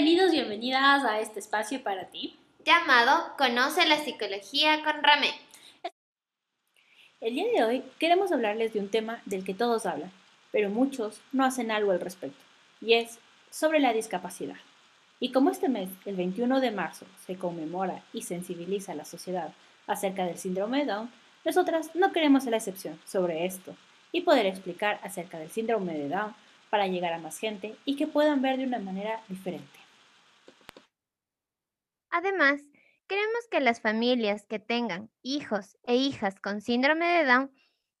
[0.00, 2.38] Bienvenidos, bienvenidas a este espacio para ti.
[2.64, 5.32] Llamado Conoce la Psicología con Ramé.
[7.20, 10.12] El día de hoy queremos hablarles de un tema del que todos hablan,
[10.52, 12.38] pero muchos no hacen algo al respecto,
[12.80, 13.18] y es
[13.50, 14.54] sobre la discapacidad.
[15.18, 19.52] Y como este mes, el 21 de marzo, se conmemora y sensibiliza a la sociedad
[19.88, 21.10] acerca del síndrome de Down,
[21.44, 23.74] nosotras no queremos ser la excepción sobre esto
[24.12, 26.36] y poder explicar acerca del síndrome de Down
[26.70, 29.77] para llegar a más gente y que puedan ver de una manera diferente.
[32.10, 32.62] Además,
[33.06, 37.52] queremos que las familias que tengan hijos e hijas con síndrome de Down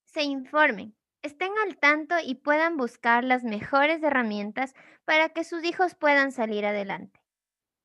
[0.04, 5.94] se informen, estén al tanto y puedan buscar las mejores herramientas para que sus hijos
[5.94, 7.20] puedan salir adelante.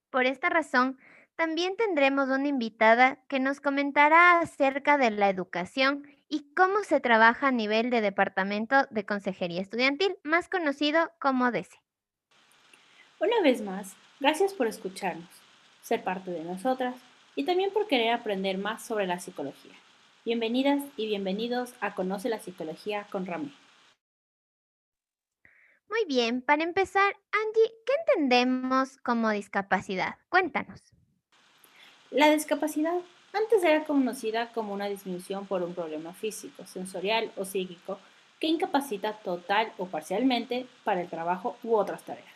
[0.09, 0.99] Por esta razón,
[1.35, 7.47] también tendremos una invitada que nos comentará acerca de la educación y cómo se trabaja
[7.47, 11.80] a nivel de Departamento de Consejería Estudiantil, más conocido como DECE.
[13.19, 15.30] Una vez más, gracias por escucharnos,
[15.84, 16.95] ser parte de nosotras
[17.36, 19.73] y también por querer aprender más sobre la psicología.
[20.26, 23.52] Bienvenidas y bienvenidos a Conoce la Psicología con Ramé.
[25.89, 30.16] Muy bien, para empezar, Angie, ¿qué entendemos como discapacidad?
[30.30, 30.81] Cuéntanos.
[32.09, 33.00] La discapacidad
[33.34, 38.00] antes era conocida como una disminución por un problema físico, sensorial o psíquico
[38.39, 42.33] que incapacita total o parcialmente para el trabajo u otras tareas.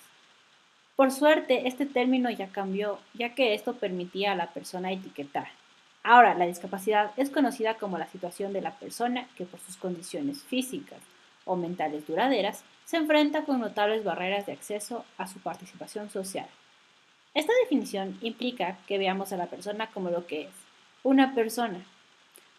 [0.97, 5.47] Por suerte, este término ya cambió, ya que esto permitía a la persona etiquetar.
[6.01, 10.41] Ahora, la discapacidad es conocida como la situación de la persona que por sus condiciones
[10.41, 10.97] físicas
[11.45, 16.47] o mentales duraderas se enfrenta con notables barreras de acceso a su participación social.
[17.35, 20.53] Esta definición implica que veamos a la persona como lo que es,
[21.03, 21.79] una persona.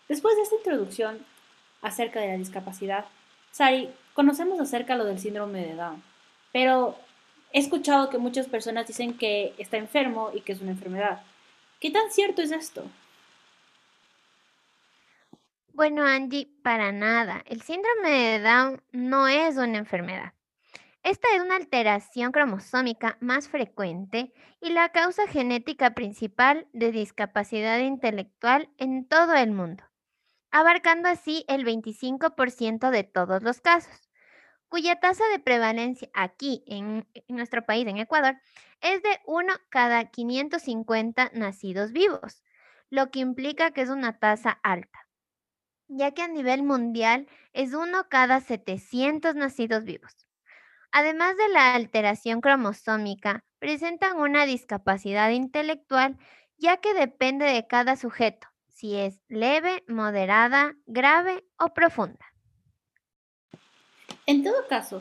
[0.09, 1.19] Después de esta introducción
[1.83, 3.05] acerca de la discapacidad,
[3.51, 6.05] Sari, conocemos acerca lo del síndrome de Down,
[6.53, 6.97] pero
[7.53, 11.23] he escuchado que muchas personas dicen que está enfermo y que es una enfermedad.
[11.81, 12.85] ¿Qué tan cierto es esto?
[15.73, 17.45] Bueno, Angie, para nada.
[17.47, 20.33] El síndrome de Down no es una enfermedad.
[21.05, 28.69] Esta es una alteración cromosómica más frecuente y la causa genética principal de discapacidad intelectual
[28.77, 29.85] en todo el mundo,
[30.51, 34.08] abarcando así el 25% de todos los casos,
[34.69, 38.37] cuya tasa de prevalencia aquí en, nuestro país, en Ecuador,
[38.81, 42.43] es de 1 cada 550 nacidos vivos,
[42.91, 45.09] lo que implica que es una tasa alta,
[45.89, 50.27] ya que a nivel mundial es 1 cada 700 nacidos vivos.
[50.91, 56.19] Además de la alteración cromosómica, presentan una discapacidad intelectual
[56.57, 62.28] ya que depende de cada sujeto, si es leve, moderada, grave o profunda.
[64.29, 65.01] En todo caso,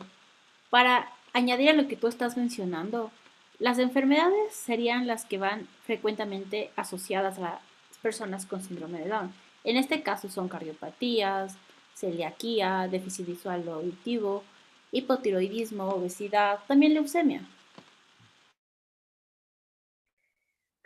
[0.70, 3.12] para añadir a lo que tú estás mencionando,
[3.58, 9.34] las enfermedades serían las que van frecuentemente asociadas a las personas con síndrome de Down.
[9.64, 11.58] En este caso son cardiopatías,
[11.94, 14.44] celiaquía, déficit visual o auditivo,
[14.92, 17.42] hipotiroidismo, obesidad, también leucemia.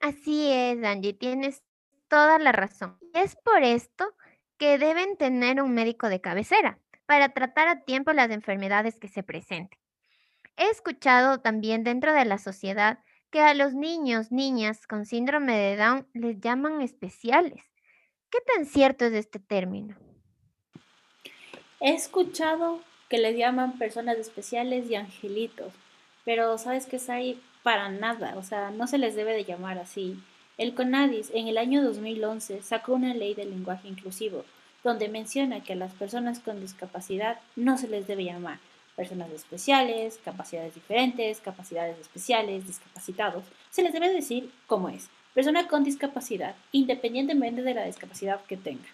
[0.00, 1.62] Así es, Angie, tienes
[2.08, 2.98] toda la razón.
[3.14, 4.16] Es por esto
[4.58, 9.22] que deben tener un médico de cabecera para tratar a tiempo las enfermedades que se
[9.22, 9.78] presenten.
[10.56, 12.98] He escuchado también dentro de la sociedad
[13.30, 17.62] que a los niños, niñas con síndrome de Down les llaman especiales.
[18.30, 19.96] ¿Qué tan cierto es este término?
[21.80, 25.72] He escuchado que les llaman personas especiales y angelitos,
[26.24, 29.78] pero sabes que es ahí para nada, o sea, no se les debe de llamar
[29.78, 30.22] así.
[30.58, 34.44] El CONADIS en el año 2011 sacó una ley de lenguaje inclusivo,
[34.84, 38.58] donde menciona que a las personas con discapacidad no se les debe llamar
[38.96, 43.44] personas especiales, capacidades diferentes, capacidades especiales, discapacitados.
[43.70, 48.88] Se les debe decir cómo es, persona con discapacidad, independientemente de la discapacidad que tenga.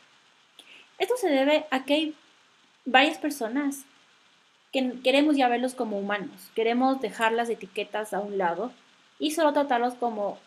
[0.98, 2.14] Esto se debe a que hay
[2.84, 3.84] varias personas
[4.72, 8.72] que queremos ya verlos como humanos, queremos dejar las etiquetas a un lado
[9.18, 10.38] y solo tratarlos como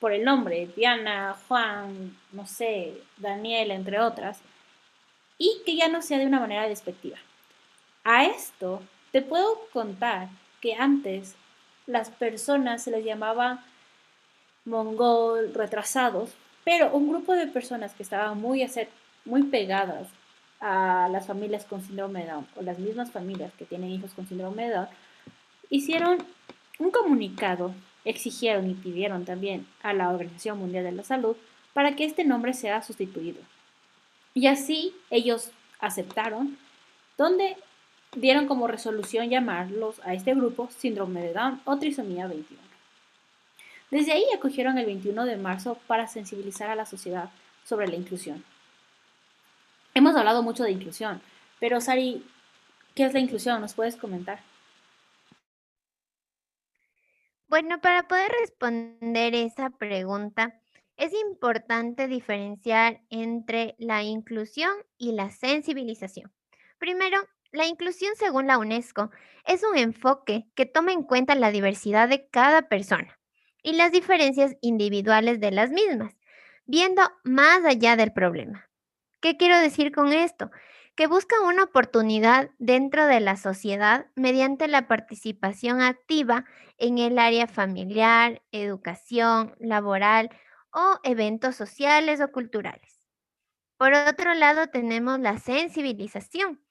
[0.00, 4.40] por el nombre, Diana, Juan, no sé, Daniel, entre otras,
[5.40, 7.16] y que ya no sea de una manera despectiva.
[8.04, 10.28] A esto te puedo contar
[10.60, 11.34] que antes
[11.86, 13.64] las personas se les llamaba
[14.66, 16.30] mongol, retrasados,
[16.62, 18.64] pero un grupo de personas que estaban muy,
[19.24, 20.08] muy pegadas
[20.60, 24.28] a las familias con síndrome de Down o las mismas familias que tienen hijos con
[24.28, 24.88] síndrome de Down,
[25.70, 26.18] hicieron
[26.78, 31.34] un comunicado, exigieron y pidieron también a la Organización Mundial de la Salud
[31.72, 33.40] para que este nombre sea sustituido.
[34.40, 35.50] Y así ellos
[35.80, 36.56] aceptaron,
[37.18, 37.58] donde
[38.16, 42.58] dieron como resolución llamarlos a este grupo síndrome de Down o trisomía 21.
[43.90, 47.28] Desde ahí acogieron el 21 de marzo para sensibilizar a la sociedad
[47.66, 48.42] sobre la inclusión.
[49.92, 51.20] Hemos hablado mucho de inclusión,
[51.58, 52.24] pero Sari,
[52.94, 53.60] ¿qué es la inclusión?
[53.60, 54.40] ¿Nos puedes comentar?
[57.46, 60.58] Bueno, para poder responder esa pregunta,
[61.00, 66.30] es importante diferenciar entre la inclusión y la sensibilización.
[66.78, 67.18] Primero,
[67.52, 69.10] la inclusión según la UNESCO
[69.46, 73.18] es un enfoque que toma en cuenta la diversidad de cada persona
[73.62, 76.14] y las diferencias individuales de las mismas,
[76.66, 78.68] viendo más allá del problema.
[79.22, 80.50] ¿Qué quiero decir con esto?
[80.96, 86.44] Que busca una oportunidad dentro de la sociedad mediante la participación activa
[86.76, 90.28] en el área familiar, educación, laboral
[90.72, 93.08] o eventos sociales o culturales.
[93.78, 96.62] Por otro lado, tenemos la sensibilización,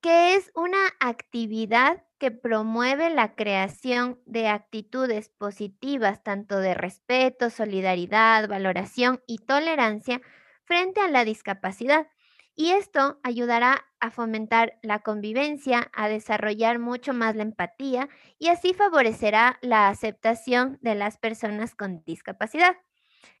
[0.00, 8.48] que es una actividad que promueve la creación de actitudes positivas, tanto de respeto, solidaridad,
[8.48, 10.20] valoración y tolerancia
[10.64, 12.08] frente a la discapacidad.
[12.54, 18.08] Y esto ayudará a fomentar la convivencia, a desarrollar mucho más la empatía
[18.38, 22.76] y así favorecerá la aceptación de las personas con discapacidad.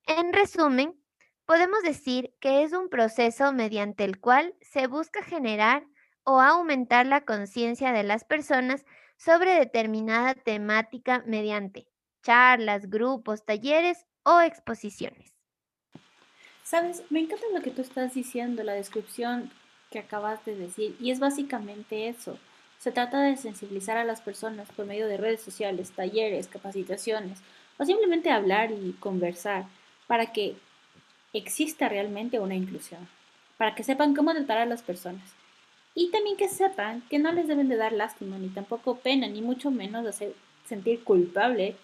[0.06, 0.94] En resumen,
[1.46, 5.86] podemos decir que es un proceso mediante el cual se busca generar
[6.24, 8.84] o aumentar la conciencia de las personas
[9.16, 11.88] sobre determinada temática mediante
[12.22, 15.41] charlas, grupos, talleres o exposiciones.
[16.72, 19.50] Sabes, me encanta lo que tú estás diciendo, la descripción
[19.90, 22.38] que acabas de decir, y es básicamente eso.
[22.78, 27.40] Se trata de sensibilizar a las personas por medio de redes sociales, talleres, capacitaciones,
[27.76, 29.66] o simplemente hablar y conversar
[30.06, 30.56] para que
[31.34, 33.06] exista realmente una inclusión,
[33.58, 35.28] para que sepan cómo tratar a las personas.
[35.94, 39.42] Y también que sepan que no les deben de dar lástima, ni tampoco pena, ni
[39.42, 40.34] mucho menos hacer
[40.66, 41.76] sentir culpable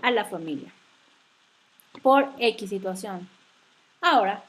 [0.00, 0.72] a la familia
[2.04, 3.28] por X situación.
[4.02, 4.42] Ahora,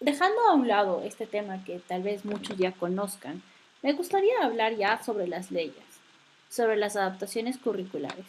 [0.00, 3.42] dejando a un lado este tema que tal vez muchos ya conozcan,
[3.80, 6.00] me gustaría hablar ya sobre las leyes,
[6.48, 8.26] sobre las adaptaciones curriculares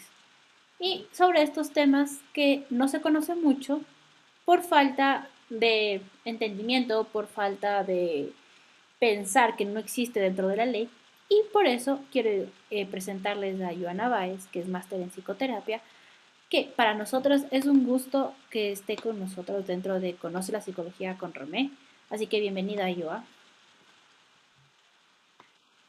[0.79, 3.81] y sobre estos temas que no se conocen mucho
[4.45, 8.31] por falta de entendimiento, por falta de
[8.99, 10.87] pensar que no existe dentro de la ley.
[11.29, 15.81] Y por eso quiero eh, presentarles a Joana Báez, que es máster en psicoterapia,
[16.51, 21.17] que para nosotros es un gusto que esté con nosotros dentro de Conoce la Psicología
[21.17, 21.71] con Romé.
[22.11, 23.25] Así que bienvenida, Joa.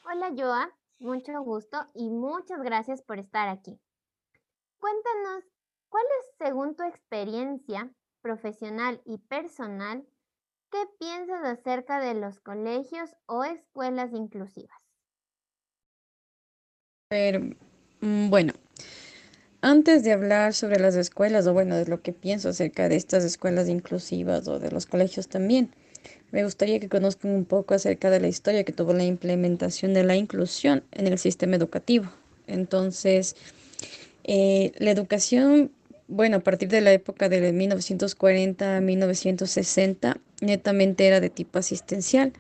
[0.05, 0.71] Hola, Joa.
[1.01, 3.79] Mucho gusto y muchas gracias por estar aquí.
[4.79, 5.45] Cuéntanos,
[5.91, 7.91] ¿cuál es, según tu experiencia
[8.23, 10.07] profesional y personal,
[10.73, 14.79] ¿Qué piensas acerca de los colegios o escuelas inclusivas?
[18.01, 18.55] Mm, bueno,
[19.63, 23.25] antes de hablar sobre las escuelas, o bueno, de lo que pienso acerca de estas
[23.25, 25.71] escuelas inclusivas o de los colegios también,
[26.31, 30.05] me gustaría que conozcan un poco acerca de la historia que tuvo la implementación de
[30.05, 32.11] la inclusión en el sistema educativo.
[32.47, 33.37] Entonces,
[34.25, 35.71] eh, la educación
[36.09, 42.35] bueno, a partir de la época de 1940 a 1960, netamente era de tipo asistencial.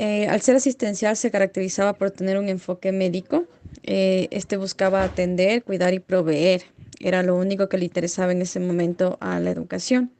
[0.00, 3.46] Eh, al ser asistencial se caracterizaba por tener un enfoque médico.
[3.82, 6.62] Eh, este buscaba atender, cuidar y proveer.
[7.00, 10.12] Era lo único que le interesaba en ese momento a la educación.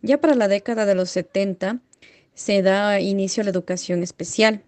[0.00, 1.80] Ya para la década de los 70
[2.32, 4.62] se da inicio a la educación especial.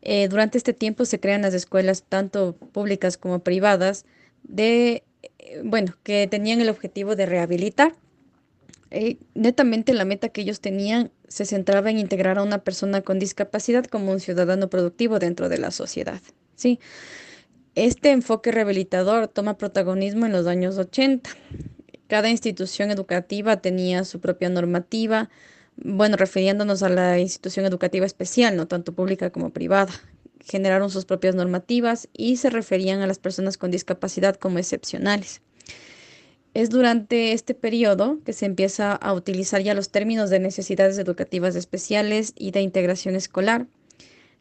[0.00, 4.06] Eh, durante este tiempo se crean las escuelas tanto públicas como privadas
[4.44, 5.02] de
[5.62, 7.92] bueno, que tenían el objetivo de rehabilitar.
[8.90, 13.20] Eh, netamente la meta que ellos tenían se centraba en integrar a una persona con
[13.20, 16.20] discapacidad como un ciudadano productivo dentro de la sociedad.
[16.56, 16.80] ¿sí?
[17.76, 21.30] Este enfoque rehabilitador toma protagonismo en los años 80.
[22.08, 25.30] Cada institución educativa tenía su propia normativa,
[25.76, 29.92] bueno, refiriéndonos a la institución educativa especial, no tanto pública como privada,
[30.44, 35.42] generaron sus propias normativas y se referían a las personas con discapacidad como excepcionales.
[36.52, 41.54] Es durante este periodo que se empieza a utilizar ya los términos de necesidades educativas
[41.54, 43.66] especiales y de integración escolar,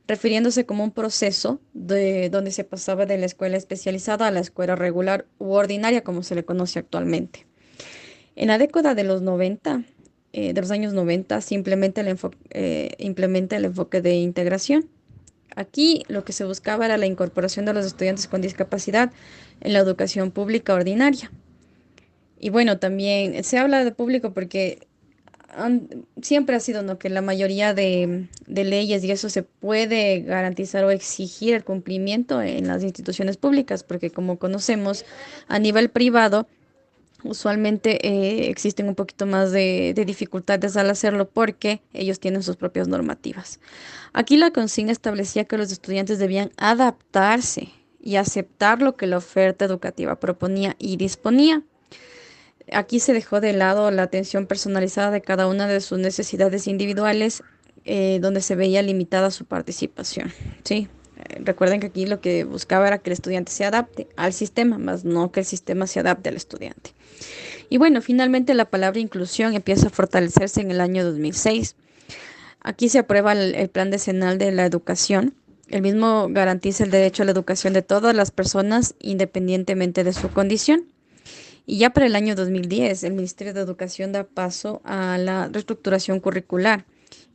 [0.07, 4.75] refiriéndose como un proceso de donde se pasaba de la escuela especializada a la escuela
[4.75, 7.45] regular u ordinaria, como se le conoce actualmente.
[8.35, 9.83] En la década de los 90,
[10.33, 12.17] eh, de los años 90, se el,
[12.51, 14.89] eh, implementa el enfoque de integración
[15.55, 19.11] Aquí lo que se buscaba era la incorporación de los estudiantes con discapacidad
[19.61, 21.31] en la educación pública ordinaria.
[22.39, 24.87] Y bueno, también se habla de público porque
[26.21, 26.99] siempre ha sido ¿no?
[26.99, 32.67] que la mayoría de, leyes y eso se puede garantizar o exigir el cumplimiento en
[32.67, 35.05] las instituciones públicas, porque como conocemos,
[35.47, 36.47] a nivel privado
[37.23, 42.87] usualmente eh, existen un poquito más de, dificultades al hacerlo porque ellos tienen sus propias
[42.87, 43.59] normativas.
[44.13, 47.69] Aquí la consigna establecía que los estudiantes debían adaptarse
[48.01, 51.63] y aceptar lo que la oferta educativa proponía y disponía.
[52.73, 57.43] Aquí se dejó de lado la atención personalizada de cada una de sus necesidades individuales,
[57.85, 60.31] eh, donde se veía limitada su participación.
[60.63, 60.87] ¿sí?
[61.17, 64.77] Eh, recuerden que aquí lo que buscaba era que el estudiante se adapte al sistema,
[64.77, 66.93] más no que el sistema se adapte al estudiante.
[67.69, 71.75] Y bueno, finalmente la palabra inclusión empieza a fortalecerse en el año 2006.
[72.61, 75.35] Aquí se aprueba el, el Plan Decenal de la Educación.
[75.67, 80.29] El mismo garantiza el derecho a la educación de todas las personas independientemente de su
[80.29, 80.85] condición.
[81.69, 86.19] Y ya para el año 2010, el Ministerio de Educación da paso a la reestructuración
[86.19, 86.83] curricular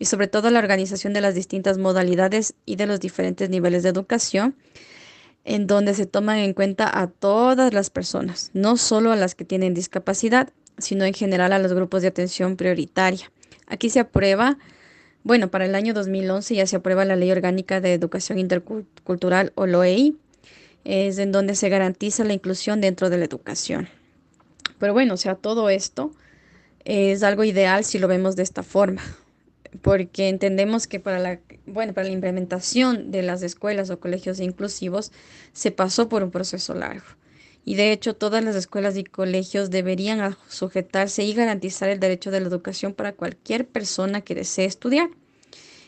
[0.00, 3.84] y sobre todo a la organización de las distintas modalidades y de los diferentes niveles
[3.84, 4.56] de educación,
[5.44, 9.44] en donde se toman en cuenta a todas las personas, no solo a las que
[9.44, 10.48] tienen discapacidad,
[10.78, 13.30] sino en general a los grupos de atención prioritaria.
[13.68, 14.58] Aquí se aprueba,
[15.22, 19.66] bueno, para el año 2011 ya se aprueba la Ley Orgánica de Educación Intercultural o
[19.66, 20.16] LOEI,
[20.82, 23.88] es en donde se garantiza la inclusión dentro de la educación.
[24.78, 26.12] Pero bueno, o sea, todo esto
[26.84, 29.02] es algo ideal si lo vemos de esta forma,
[29.82, 35.12] porque entendemos que para la, bueno, para la implementación de las escuelas o colegios inclusivos
[35.52, 37.06] se pasó por un proceso largo.
[37.64, 42.40] Y de hecho, todas las escuelas y colegios deberían sujetarse y garantizar el derecho de
[42.40, 45.08] la educación para cualquier persona que desee estudiar.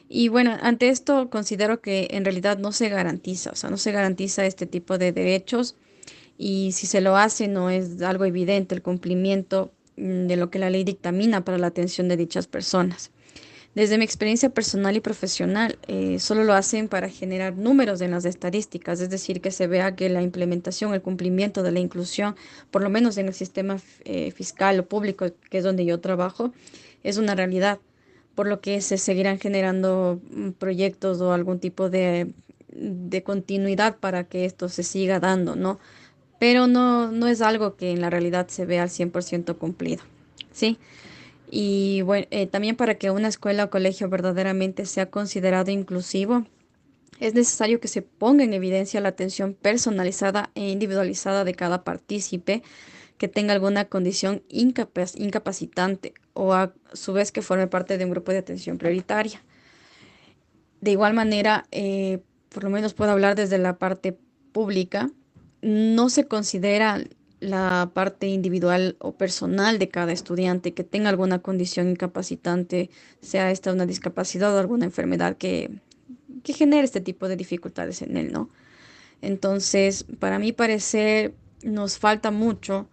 [0.09, 3.93] Y bueno, ante esto considero que en realidad no se garantiza, o sea, no se
[3.93, 5.75] garantiza este tipo de derechos
[6.39, 10.59] y si se lo hace no es algo evidente el cumplimiento mm, de lo que
[10.59, 13.11] la ley dictamina para la atención de dichas personas.
[13.77, 18.25] Desde mi experiencia personal y profesional, eh, solo lo hacen para generar números en las
[18.25, 22.37] estadísticas, es decir, que se vea que la implementación, el cumplimiento de la inclusión,
[22.71, 23.77] por lo menos en el sistema
[24.07, 26.55] eh, fiscal o público, que es donde yo trabajo,
[27.03, 27.79] es una realidad,
[28.35, 32.33] por lo que se seguirán generando mm, proyectos o algún tipo de,
[32.69, 35.79] de continuidad para que esto se siga dando, ¿no?
[36.39, 40.03] Pero no, no es algo que en la realidad se vea al 100% cumplido,
[40.53, 40.79] ¿sí?
[41.51, 46.45] Y bueno, eh, también para que una escuela o colegio verdaderamente sea considerado inclusivo,
[47.21, 52.63] es necesario que se ponga en evidencia la atención personalizada e individualizada de cada partícipe
[53.17, 58.33] que tenga alguna condición incapacitante o a su vez que forme parte de un grupo
[58.33, 59.41] de atención prioritaria.
[60.83, 62.19] De igual manera, eh,
[62.51, 64.19] por lo menos puedo hablar desde la parte
[64.53, 65.11] pública,
[65.67, 67.03] no se considera
[67.41, 72.89] la parte individual o personal de cada estudiante que tenga alguna condición incapacitante,
[73.21, 75.71] sea esta una discapacidad o alguna enfermedad que,
[76.45, 78.49] que genere este tipo de dificultades en él, ¿no?
[79.23, 82.87] Entonces, para mí parecer, nos falta mucho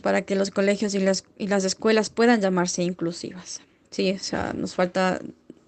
[0.00, 3.60] para que los colegios y las, y las escuelas puedan llamarse inclusivas.
[3.90, 5.20] Sí, o sea, nos falta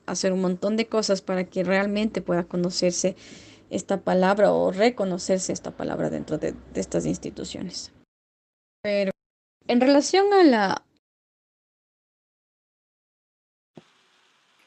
[0.06, 3.16] hacer un montón de cosas para que realmente pueda conocerse
[3.70, 7.92] esta palabra o reconocerse esta palabra dentro de, de estas instituciones.
[8.82, 9.10] Pero
[9.68, 10.82] en relación a la...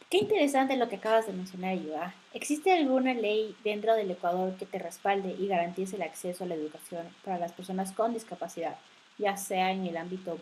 [0.10, 2.16] Qué interesante lo que acabas de mencionar, Yua.
[2.34, 6.56] ¿Existe alguna ley dentro del Ecuador que te respalde y garantice el acceso a la
[6.56, 8.78] educación para las personas con discapacidad,
[9.20, 10.40] ya sea en el ámbito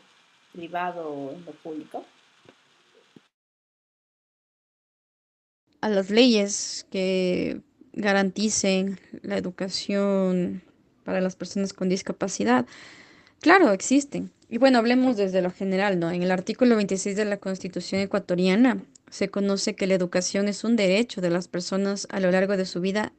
[0.53, 2.03] privado o en lo público?
[5.81, 7.61] A las leyes que
[7.97, 10.61] garanticen la educación
[11.03, 12.65] para las personas con discapacidad.
[13.41, 14.31] Claro, existen.
[14.49, 16.11] Y bueno, hablemos desde lo general, ¿no?
[16.11, 20.75] En el artículo 26 de la Constitución ecuatoriana se conoce que la educación es un
[20.75, 23.13] derecho de las personas a lo largo de su vida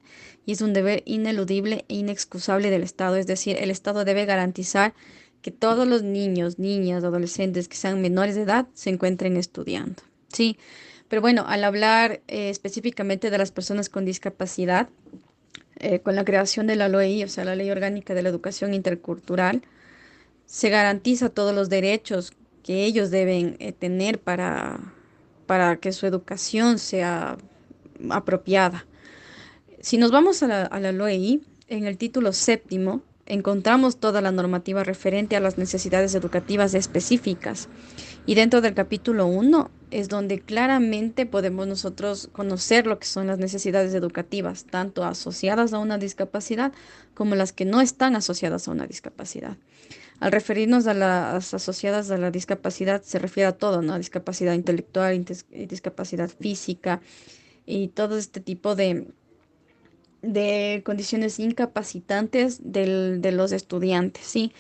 [0.47, 3.17] y es un deber ineludible e inexcusable del Estado.
[3.17, 4.95] Es decir, el Estado debe garantizar
[5.43, 10.03] que todos los niños, niñas, adolescentes que sean menores de edad se encuentren estudiando.
[10.33, 10.59] Sí,
[11.09, 14.89] pero bueno, al hablar eh, específicamente de las personas con discapacidad,
[15.79, 18.75] eh, con la creación de la LOI, o sea, la Ley Orgánica de la Educación
[18.75, 19.63] Intercultural,
[20.47, 24.81] se garantiza todos los derechos que ellos deben eh, tener para,
[25.47, 27.39] para que su educación sea
[28.11, 28.87] apropiada.
[29.81, 34.33] Si nos vamos a la, a la LOI, en el título séptimo encontramos toda la
[34.33, 37.69] normativa referente a las necesidades educativas específicas.
[38.29, 43.39] Y dentro del capítulo 1 es donde claramente podemos nosotros conocer lo que son las
[43.39, 46.75] necesidades educativas, tanto asociadas a una discapacidad
[47.15, 49.57] como las que no están asociadas a una discapacidad.
[50.21, 53.97] Al referirnos a las asociadas a la discapacidad, se refiere a todo, ¿no?
[53.97, 57.01] Discapacidad intelectual, discapacidad física
[57.65, 59.07] y todo este tipo de,
[60.21, 64.53] de condiciones incapacitantes del, de los estudiantes, ¿sí?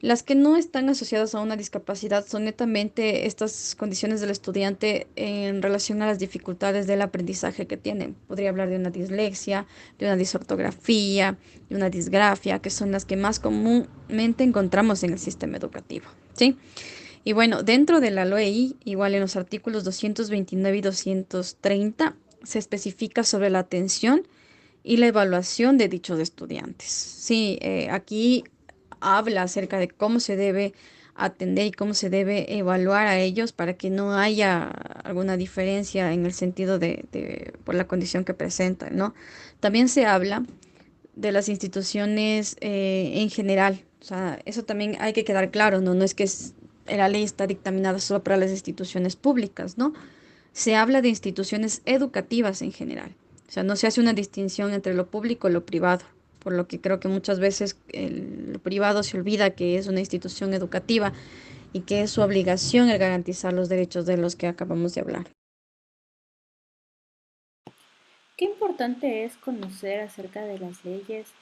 [0.00, 5.62] Las que no están asociadas a una discapacidad son netamente estas condiciones del estudiante en
[5.62, 8.14] relación a las dificultades del aprendizaje que tienen.
[8.28, 9.66] Podría hablar de una dislexia,
[9.98, 11.38] de una disortografía,
[11.70, 16.06] de una disgrafia, que son las que más comúnmente encontramos en el sistema educativo.
[16.34, 16.56] ¿sí?
[17.24, 23.24] Y bueno, dentro de la LOEI, igual en los artículos 229 y 230, se especifica
[23.24, 24.28] sobre la atención
[24.84, 26.86] y la evaluación de dichos estudiantes.
[26.86, 28.44] Sí, eh, aquí
[29.06, 30.74] habla acerca de cómo se debe
[31.14, 34.64] atender y cómo se debe evaluar a ellos para que no haya
[35.04, 39.14] alguna diferencia en el sentido de, por la condición que presentan, ¿no?
[39.60, 40.44] También se habla
[41.14, 45.94] de las instituciones eh, en general, o sea, eso también hay que quedar claro, ¿no?
[45.94, 46.28] No es que
[46.86, 49.94] la ley está dictaminada solo para las instituciones públicas, ¿no?
[50.52, 53.14] Se habla de instituciones educativas en general,
[53.48, 56.04] o sea, no se hace una distinción entre lo público y lo privado
[56.46, 60.54] por lo que creo que muchas veces el privado se olvida que es una institución
[60.54, 61.12] educativa
[61.72, 65.26] y que es su obligación el garantizar los derechos de los que acabamos de hablar.
[68.36, 71.32] Qué importante es conocer acerca de las leyes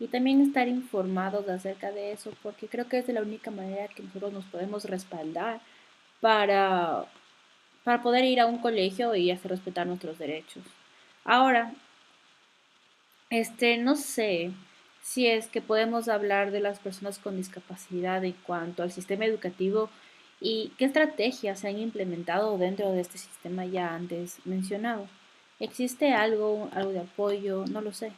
[0.00, 3.86] y también estar informados acerca de eso, porque creo que es de la única manera
[3.86, 5.60] que nosotros nos podemos respaldar
[6.20, 7.04] para,
[7.84, 10.64] para poder ir a un colegio y hacer respetar nuestros derechos.
[11.22, 11.74] Ahora,
[13.30, 14.52] este, no sé
[15.02, 19.88] si es que podemos hablar de las personas con discapacidad en cuanto al sistema educativo
[20.40, 25.08] y qué estrategias se han implementado dentro de este sistema ya antes mencionado.
[25.60, 27.64] ¿Existe algo, algo de apoyo?
[27.66, 28.12] No lo sé.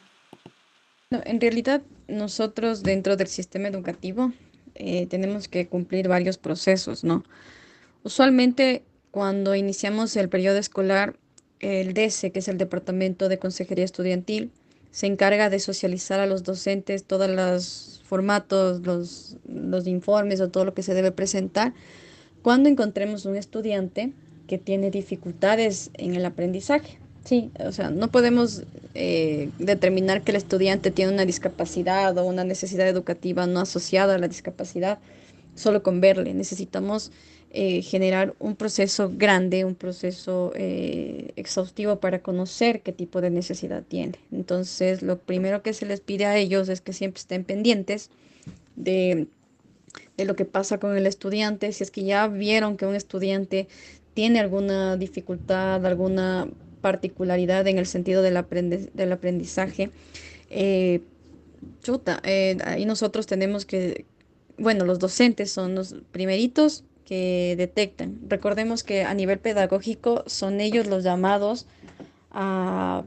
[1.09, 4.31] en realidad, nosotros dentro del sistema educativo
[4.75, 7.23] eh, tenemos que cumplir varios procesos, ¿no?
[8.03, 11.17] Usualmente, cuando iniciamos el periodo escolar,
[11.59, 14.51] el DESE, que es el Departamento de Consejería Estudiantil,
[14.91, 20.65] se encarga de socializar a los docentes todos los formatos, los, los informes o todo
[20.65, 21.73] lo que se debe presentar.
[22.41, 24.11] Cuando encontremos un estudiante
[24.47, 30.37] que tiene dificultades en el aprendizaje, sí, o sea, no podemos eh, determinar que el
[30.37, 34.99] estudiante tiene una discapacidad o una necesidad educativa no asociada a la discapacidad
[35.55, 36.33] solo con verle.
[36.33, 37.11] Necesitamos
[37.53, 43.83] eh, generar un proceso grande, un proceso eh, exhaustivo para conocer qué tipo de necesidad
[43.83, 44.13] tiene.
[44.31, 48.09] Entonces, lo primero que se les pide a ellos es que siempre estén pendientes
[48.77, 49.27] de,
[50.15, 51.73] de lo que pasa con el estudiante.
[51.73, 53.67] Si es que ya vieron que un estudiante
[54.13, 56.47] tiene alguna dificultad, alguna
[56.79, 58.41] particularidad en el sentido del,
[58.93, 59.91] del aprendizaje,
[60.49, 61.01] eh,
[61.83, 64.05] chuta, ahí nosotros tenemos que,
[64.57, 68.19] bueno, los docentes son los primeritos que detectan.
[68.29, 71.67] Recordemos que a nivel pedagógico son ellos los llamados
[72.31, 73.03] a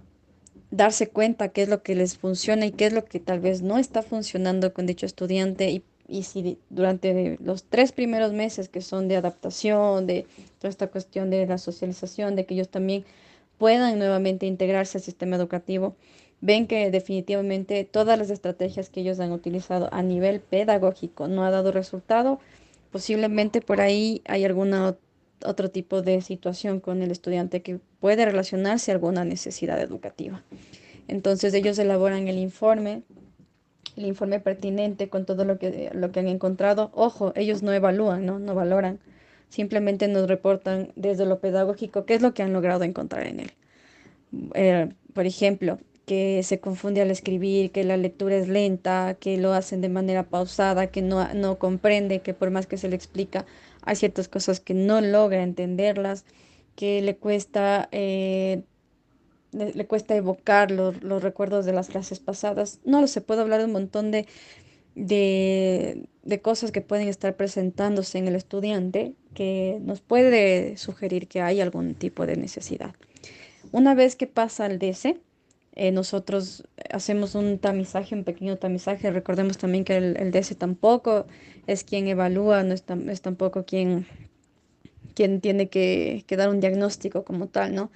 [0.71, 3.62] darse cuenta qué es lo que les funciona y qué es lo que tal vez
[3.62, 8.83] no está funcionando con dicho estudiante y, y si durante los tres primeros meses que
[8.83, 10.27] son de adaptación, de
[10.59, 13.07] toda esta cuestión de la socialización, de que ellos también
[13.57, 15.97] puedan nuevamente integrarse al sistema educativo,
[16.43, 21.51] ven que definitivamente todas las estrategias que ellos han utilizado a nivel pedagógico no ha
[21.51, 22.38] dado resultado,
[22.94, 24.96] Posiblemente por ahí hay alguna
[25.44, 30.44] otro tipo de situación con el estudiante que puede relacionarse a alguna necesidad educativa.
[31.09, 33.02] Entonces ellos elaboran el informe,
[33.96, 36.92] el informe pertinente con todo lo que, lo que han encontrado.
[36.94, 38.38] Ojo, ellos no evalúan, ¿no?
[38.38, 39.00] no valoran,
[39.48, 43.52] simplemente nos reportan desde lo pedagógico qué es lo que han logrado encontrar en él.
[44.54, 49.53] Eh, por ejemplo, que se confunde al escribir, que la lectura es lenta, que lo
[49.53, 53.47] hacen de manera pausada, que no, no comprende, que por más que se le explica,
[53.83, 56.25] hay ciertas cosas que no logra entenderlas,
[56.77, 58.62] que le cuesta, eh,
[59.53, 62.81] le, cuesta evocar los, los, recuerdos de las clases pasadas.
[62.85, 64.27] No lo se puede hablar de un montón de,
[64.95, 71.40] de, de cosas que pueden estar presentándose en el estudiante que nos puede sugerir que
[71.40, 72.95] hay algún tipo de necesidad.
[73.73, 75.19] Una vez que pasa el DC,
[75.75, 79.11] eh, nosotros hacemos un tamizaje, un pequeño tamizaje.
[79.11, 81.27] Recordemos también que el, el DS tampoco
[81.67, 84.07] es quien evalúa, no es, es tampoco quien,
[85.15, 87.91] quien tiene que, que, dar un diagnóstico como tal, ¿no?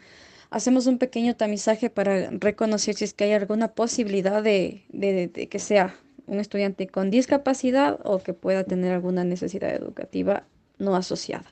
[0.50, 5.94] Hacemos un pequeño tamizaje para reconocer si es que hay alguna posibilidad de que sea
[6.26, 10.44] un estudiante con discapacidad o que pueda tener alguna necesidad educativa
[10.78, 11.50] no asociada.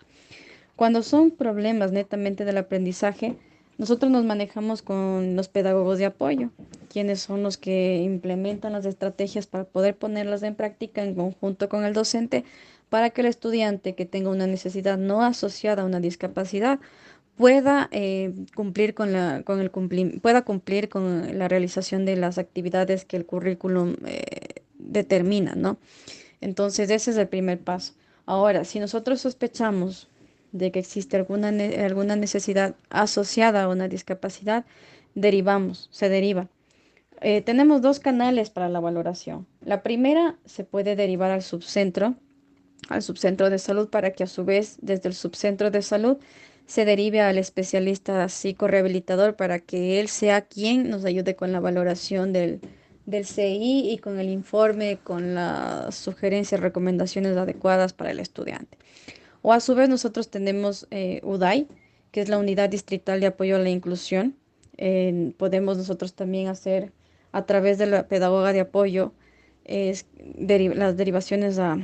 [0.77, 3.37] Cuando son problemas netamente del aprendizaje,
[3.79, 6.51] nosotros nos manejamos con los pedagogos de apoyo,
[6.91, 11.85] quienes son los que implementan las estrategias para poder ponerlas en práctica en conjunto con
[11.85, 12.45] el docente
[12.89, 16.79] para que el estudiante que tenga una necesidad no asociada a una discapacidad
[17.37, 19.71] pueda eh, cumplir con la con el
[20.21, 25.77] pueda cumplir con la realización de las actividades que el currículum eh, determina, ¿no?
[26.41, 27.95] Entonces, ese es el primer paso.
[28.25, 30.09] Ahora, si nosotros sospechamos
[30.57, 31.49] de que existe alguna,
[31.85, 34.65] alguna necesidad asociada a una discapacidad,
[35.15, 36.49] derivamos, se deriva.
[37.21, 39.47] Eh, tenemos dos canales para la valoración.
[39.63, 42.15] La primera se puede derivar al subcentro,
[42.89, 46.19] al subcentro de salud, para que a su vez desde el subcentro de salud
[46.67, 52.33] se derive al especialista psicorehabilitador para que él sea quien nos ayude con la valoración
[52.33, 52.61] del,
[53.07, 58.77] del CI y con el informe, con las sugerencias, recomendaciones adecuadas para el estudiante.
[59.49, 61.69] O a su vez nosotros tenemos eh, UDAI,
[62.11, 64.35] que es la Unidad Distrital de Apoyo a la Inclusión.
[65.37, 66.91] podemos nosotros también hacer
[67.31, 69.13] a través de la pedagoga de apoyo
[69.65, 71.79] las derivaciones a,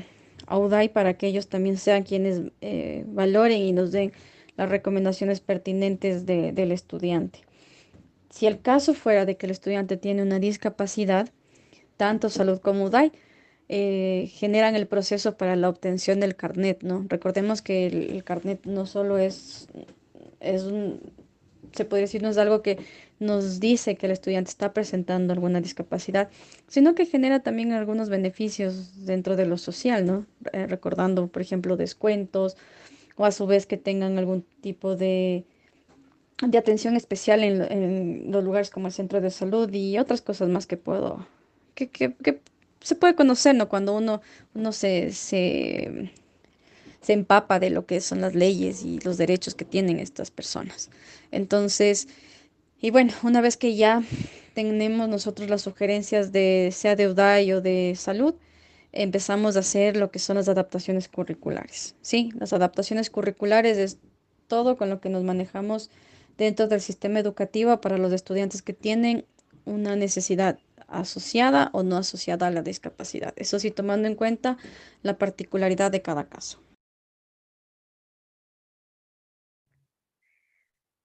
[0.51, 4.13] UDAI para que ellos también sean quienes eh, valoren y nos den
[4.57, 7.43] las recomendaciones pertinentes del estudiante.
[8.31, 11.29] Si el caso fuera de que el estudiante tiene una discapacidad,
[11.97, 13.13] tanto salud como UDAI
[13.69, 17.05] eh, generan el proceso para la obtención del carnet, ¿no?
[17.09, 19.69] Recordemos que el, carnet no solo es,
[20.41, 21.01] es un,
[21.73, 22.79] se podría decir, no es algo que
[23.19, 26.29] nos dice que el estudiante está presentando alguna discapacidad,
[26.69, 30.27] sino que genera también algunos beneficios dentro de lo social, ¿no?
[30.53, 32.57] Eh, recordando, por ejemplo, descuentos
[33.17, 35.45] o a su vez que tengan algún tipo de
[36.49, 40.67] de atención especial en, los lugares como el centro de salud y otras cosas más
[40.67, 41.27] que puedo,
[41.75, 41.87] que,
[42.83, 43.69] se puede conocer, ¿no?
[43.69, 44.21] Cuando uno,
[44.55, 46.11] uno se, se,
[47.01, 50.91] se, empapa de lo que son las leyes y los derechos que tienen estas personas.
[51.31, 52.09] Entonces,
[52.81, 54.03] y bueno, una vez que ya
[54.55, 58.35] tenemos nosotros las sugerencias de sea de UDAI o de salud,
[58.93, 61.97] empezamos a hacer lo que son las adaptaciones curriculares.
[62.03, 63.99] Sí, las adaptaciones curriculares es
[64.49, 65.91] todo con lo que nos manejamos
[66.37, 69.25] dentro del sistema educativo para los estudiantes que tienen
[69.65, 70.59] una necesidad
[70.93, 73.33] asociada o no asociada a la discapacidad.
[73.37, 74.57] Eso sí, tomando en cuenta
[75.03, 76.61] la particularidad de cada caso.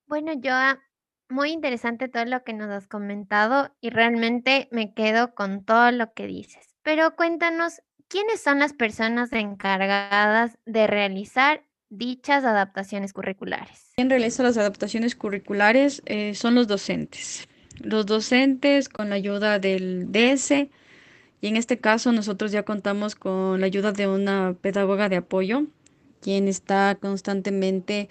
[0.07, 0.79] Bueno, Joa,
[1.29, 6.13] muy interesante todo lo que nos has comentado y realmente me quedo con todo lo
[6.13, 6.75] que dices.
[6.83, 13.91] Pero cuéntanos, ¿quiénes son las personas encargadas de realizar dichas adaptaciones curriculares?
[13.95, 17.49] Quien realiza las adaptaciones curriculares eh, son los docentes.
[17.79, 20.69] Los docentes con la ayuda del DS
[21.41, 25.67] y en este caso nosotros ya contamos con la ayuda de una pedagoga de apoyo
[26.21, 28.09] quien está constantemente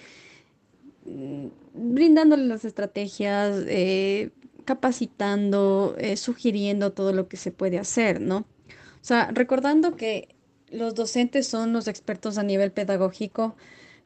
[1.05, 4.31] mm, brindándole las estrategias, eh,
[4.65, 8.39] capacitando, eh, sugiriendo todo lo que se puede hacer, ¿no?
[8.39, 10.35] O sea, recordando que
[10.71, 13.57] los docentes son los expertos a nivel pedagógico,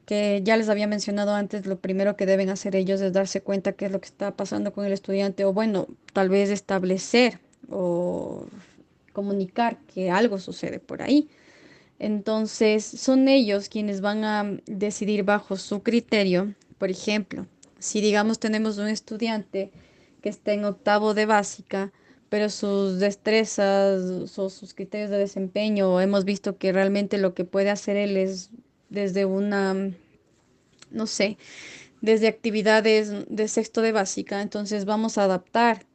[0.05, 3.73] que ya les había mencionado antes, lo primero que deben hacer ellos es darse cuenta
[3.73, 8.45] qué es lo que está pasando con el estudiante o bueno, tal vez establecer o
[9.13, 11.29] comunicar que algo sucede por ahí.
[11.99, 16.55] Entonces, son ellos quienes van a decidir bajo su criterio.
[16.79, 17.45] Por ejemplo,
[17.77, 19.71] si digamos tenemos un estudiante
[20.21, 21.91] que está en octavo de básica,
[22.29, 27.69] pero sus destrezas o sus criterios de desempeño, hemos visto que realmente lo que puede
[27.69, 28.51] hacer él es
[28.91, 29.73] desde una,
[30.91, 31.37] no sé,
[32.01, 35.85] desde actividades de sexto de básica, entonces vamos a adaptar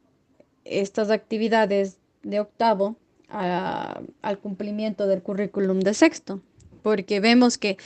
[0.65, 2.97] estas actividades de octavo
[3.29, 6.41] al cumplimiento del currículum de sexto,
[6.81, 7.77] porque vemos que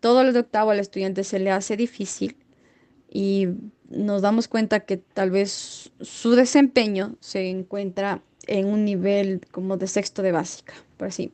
[0.00, 2.36] todo lo de octavo al estudiante se le hace difícil
[3.10, 3.48] y
[3.88, 9.86] nos damos cuenta que tal vez su desempeño se encuentra en un nivel como de
[9.86, 11.32] sexto de básica, por así.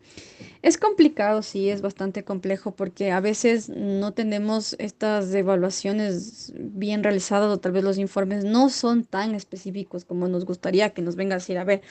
[0.63, 7.51] Es complicado, sí, es bastante complejo porque a veces no tenemos estas evaluaciones bien realizadas
[7.51, 11.35] o tal vez los informes no son tan específicos como nos gustaría que nos venga
[11.35, 11.83] a decir, a ver,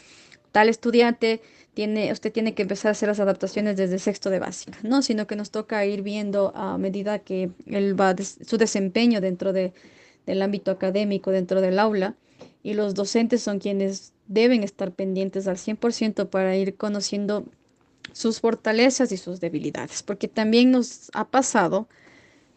[0.52, 1.42] tal estudiante
[1.74, 5.28] tiene, usted tiene que empezar a hacer las adaptaciones desde sexto de básica, no, sino
[5.28, 9.74] que nos toca ir viendo a medida que él va, su desempeño dentro de,
[10.26, 12.16] del ámbito académico, dentro del aula,
[12.64, 17.46] y los docentes son quienes deben estar pendientes al 100% para ir conociendo
[18.14, 21.88] sus fortalezas y sus debilidades, porque también nos ha pasado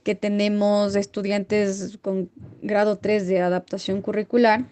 [0.05, 2.31] que tenemos estudiantes con
[2.63, 4.67] grado 3 de adaptación curricular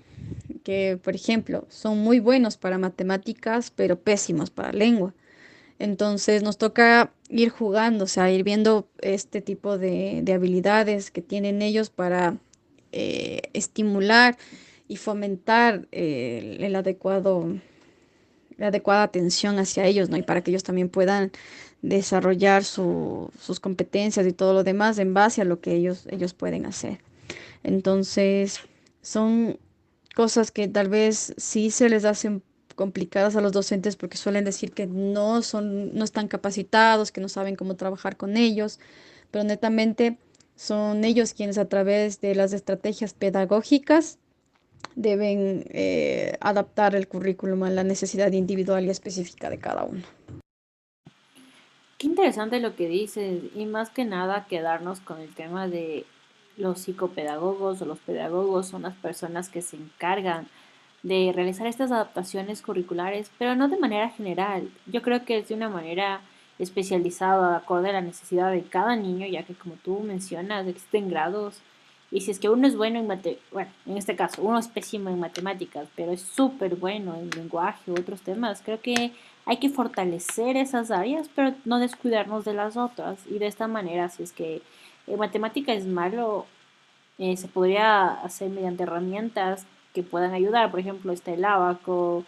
[0.63, 5.15] que, por ejemplo, son muy buenos para matemáticas, pero pésimos para lengua.
[5.79, 11.63] Entonces nos toca ir jugando, o sea, ir viendo este tipo de, habilidades que tienen
[11.63, 12.37] ellos para
[12.93, 14.37] eh, estimular
[14.93, 17.49] y fomentar eh, el adecuado,
[18.59, 20.19] la adecuada atención hacia ellos, ¿no?
[20.19, 21.33] Y para que ellos también puedan
[21.81, 26.67] desarrollar sus competencias y todo lo demás en base a lo que ellos, ellos pueden
[26.67, 26.99] hacer.
[27.63, 28.61] Entonces,
[29.01, 29.59] son
[30.15, 32.43] cosas que tal vez sí se les hace un
[32.75, 37.29] complicadas a los docentes porque suelen decir que no son, no están capacitados, que no
[37.29, 38.81] saben cómo trabajar con ellos,
[39.31, 40.19] pero netamente
[40.57, 44.19] son ellos quienes a través de las estrategias pedagógicas
[44.95, 50.03] deben eh, adaptar el currículum a la necesidad individual y específica de cada uno.
[51.99, 56.05] Qué interesante lo que dices y más que nada quedarnos con el tema de
[56.57, 60.49] los psicopedagogos o los pedagogos son las personas que se encargan
[61.03, 64.71] de realizar estas adaptaciones curriculares, pero no de manera general.
[64.87, 66.21] Yo creo que es de una manera
[66.59, 71.61] especializada, acorde a la necesidad de cada niño, ya que como tú mencionas, existen grados.
[72.13, 74.69] Y si es que uno es bueno en mate bueno, en este caso, uno es
[74.69, 79.13] pésimo en matemáticas, pero es súper bueno en lenguaje u otros temas, creo que
[79.47, 83.19] hay que fortalecer esas áreas, pero no descuidarnos de las otras.
[83.27, 84.63] Y de esta manera, si es que
[85.07, 86.47] en matemática es malo,
[87.19, 90.71] eh, se podría hacer mediante herramientas que puedan ayudar.
[90.71, 92.25] Por ejemplo, está el abaco,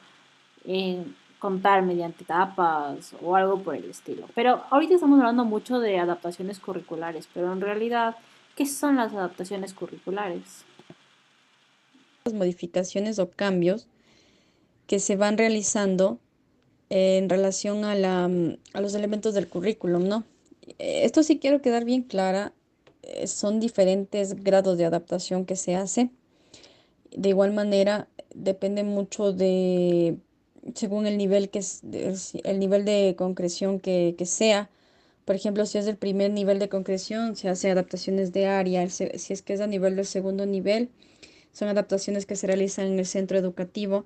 [0.65, 4.27] en contar mediante tapas o algo por el estilo.
[4.35, 8.17] Pero ahorita estamos hablando mucho de adaptaciones curriculares, pero en realidad,
[8.57, 10.65] ¿qué son las adaptaciones curriculares?
[12.25, 13.87] Las modificaciones o cambios
[14.87, 16.19] que se van realizando
[16.91, 18.31] en relación a, la,
[18.73, 20.25] a los elementos del currículum, ¿no?
[20.79, 22.53] Esto sí quiero quedar bien clara,
[23.03, 26.11] eh, son diferentes grados de adaptación que se hace
[27.15, 30.17] de igual manera, depende mucho de,
[30.75, 31.83] según el nivel que es,
[32.45, 34.71] el nivel de concreción que, sea.
[35.25, 38.89] Por ejemplo, si es el primer nivel de concreción, se hacen adaptaciones de área.
[38.89, 40.91] Si es que es a nivel del segundo nivel,
[41.53, 44.05] son adaptaciones que se realizan en el centro educativo.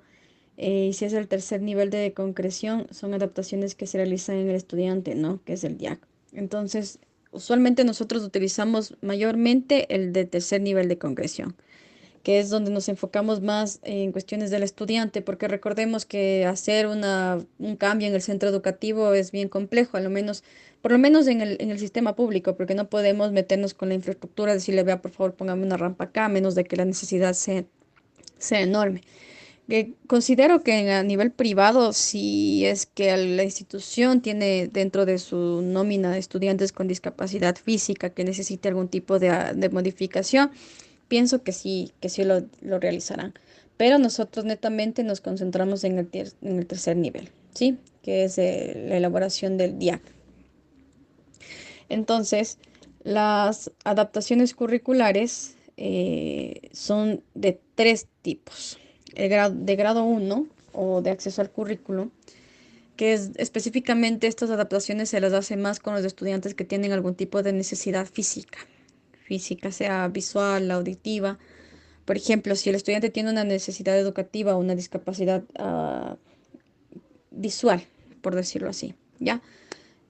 [0.57, 4.49] Eh, y si es el tercer nivel de concreción, son adaptaciones que se realizan en
[4.49, 5.43] el estudiante, ¿no?
[5.45, 6.01] Que es el DIAC.
[6.33, 6.99] Entonces,
[7.33, 11.57] usualmente nosotros utilizamos mayormente el de tercer nivel de concreción
[12.23, 17.45] que es donde nos enfocamos más en cuestiones del estudiante, porque recordemos que hacer una,
[17.59, 20.45] un cambio en el centro educativo es bien complejo, a lo menos,
[20.83, 23.95] por lo menos en el, en el sistema público, porque no podemos meternos con la
[23.95, 27.35] infraestructura, decirle, vea, por favor, póngame una rampa acá, a menos de que la necesidad
[27.35, 27.65] sea,
[28.39, 29.03] sea enorme.
[29.71, 35.61] Eh, considero que a nivel privado, si es que la institución tiene dentro de su
[35.63, 40.51] nómina estudiantes con discapacidad física que necesite algún tipo de, de modificación,
[41.09, 43.35] pienso que sí, que sí lo, realizarán.
[43.77, 46.09] Pero nosotros netamente nos concentramos en el,
[46.43, 47.79] en el tercer nivel, ¿sí?
[48.03, 50.03] Que es la elaboración del DIAC.
[51.89, 52.59] Entonces,
[53.03, 58.79] las adaptaciones curriculares eh, son de tres tipos.
[59.15, 62.11] El grado, de grado 1 o de acceso al currículo,
[62.97, 67.15] que es específicamente estas adaptaciones se las hace más con los estudiantes que tienen algún
[67.15, 68.59] tipo de necesidad física,
[69.29, 71.39] física, sea visual, auditiva.
[72.07, 76.17] Por ejemplo, si el estudiante tiene una necesidad educativa o una discapacidad ah,
[77.31, 77.83] visual,
[78.23, 79.43] por decirlo así, ¿ya?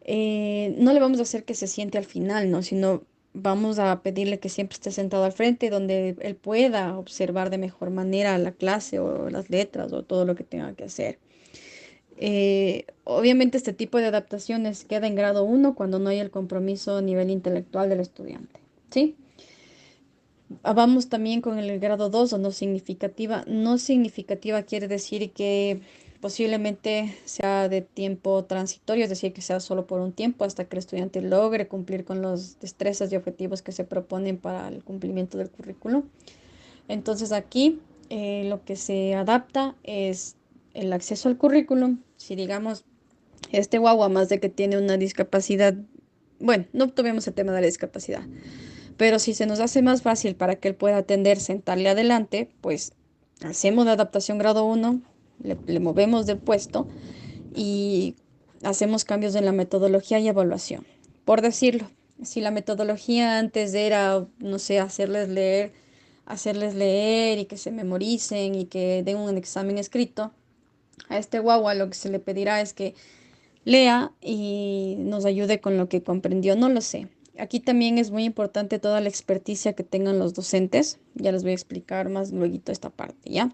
[0.05, 2.63] Eh, no le vamos a hacer que se siente al final, ¿no?
[2.63, 3.03] Sino
[3.35, 7.91] vamos a pedirle que siempre esté sentado al frente, donde él pueda observar de mejor
[7.91, 11.19] manera la clase o las letras o todo lo que tenga que hacer.
[12.21, 16.97] Eh, obviamente este tipo de adaptaciones queda en grado 1 cuando no hay el compromiso
[16.97, 18.68] a nivel intelectual del estudiante.
[18.91, 19.17] ¿Sí?
[20.63, 23.45] Vamos también con el grado 2 o no significativa.
[23.47, 25.83] No significativa quiere decir que
[26.21, 30.77] posiblemente sea de tiempo transitorio, es decir, que sea solo por un tiempo hasta que
[30.77, 35.37] el estudiante logre cumplir con los destrezas y objetivos que se proponen para el cumplimiento
[35.37, 36.05] del currículo.
[36.89, 40.37] Entonces aquí eh, lo que se adapta es
[40.73, 41.99] el acceso al currículum.
[42.17, 42.85] Si digamos,
[43.53, 45.75] este guagua más de que tiene una discapacidad,
[46.41, 48.23] bueno, no tuvimos el tema de la discapacidad
[48.99, 52.93] pero si se nos hace más fácil para que él pueda atender, sentarle adelante, pues
[53.43, 55.01] hacemos la adaptación grado 1,
[55.43, 56.89] le, movemos del puesto
[57.55, 58.17] y
[58.65, 60.85] hacemos cambios en la metodología y evaluación.
[61.25, 61.89] Por decirlo,
[62.25, 65.73] si la metodología antes era, no sé, hacerles leer,
[66.27, 70.33] hacerles leer y que se memoricen y que den un examen escrito,
[71.09, 72.97] a este guagua lo que se le pedirá es que
[73.65, 77.07] lea y nos ayude con lo que comprendió, no lo sé.
[77.39, 80.99] Aquí también es muy importante toda la experticia que tengan los docentes.
[81.15, 83.53] Ya les voy a explicar más luego esta parte, ¿ya?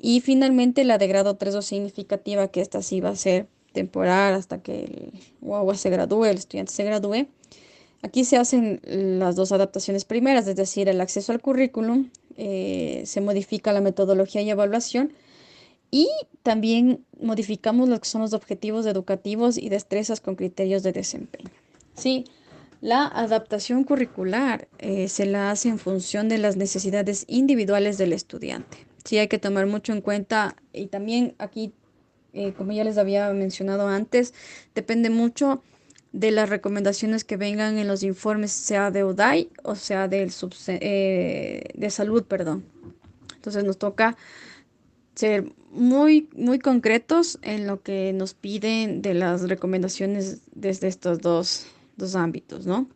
[0.00, 4.34] Y finalmente la de grado 3 o significativa, que esta sí va a ser temporal
[4.34, 7.26] hasta que el guagua se gradúe, el estudiante se gradúe.
[8.02, 13.20] Aquí se hacen las dos adaptaciones primeras, es decir, el acceso al currículum, eh, se
[13.20, 15.12] modifica la metodología y evaluación
[15.90, 16.08] y
[16.42, 21.50] también modificamos lo que son los objetivos educativos y destrezas con criterios de desempeño.
[21.94, 22.24] Sí,
[22.80, 28.86] la adaptación curricular eh, se la hace en función de las necesidades individuales del estudiante.
[29.04, 31.72] Sí hay que tomar mucho en cuenta y también aquí
[32.32, 34.34] eh, como ya les había mencionado antes,
[34.74, 35.62] depende mucho
[36.12, 40.32] de las recomendaciones que vengan en los informes, sea de UDAI o sea del
[40.68, 42.64] eh, de salud, perdón.
[43.34, 44.16] Entonces nos toca
[45.14, 51.66] ser muy, muy concretos en lo que nos piden de las recomendaciones desde estos dos,
[52.00, 52.88] dos ámbitos, ¿no?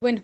[0.00, 0.22] Bueno.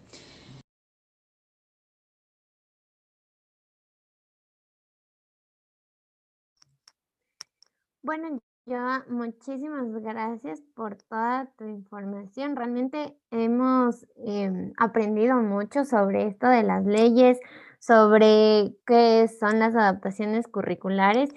[8.03, 12.57] Bueno, yo muchísimas gracias por toda tu información.
[12.57, 17.39] Realmente hemos em, aprendido mucho sobre esto de las leyes,
[17.79, 21.31] sobre qué son las adaptaciones curriculares.